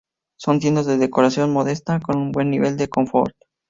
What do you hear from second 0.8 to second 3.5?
con decoración modesta, con un buen nivel de confort.